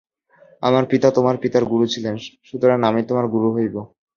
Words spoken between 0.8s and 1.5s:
পিতা তোমার